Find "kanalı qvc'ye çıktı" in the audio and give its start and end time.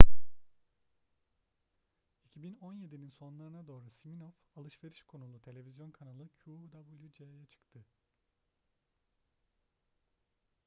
5.91-7.85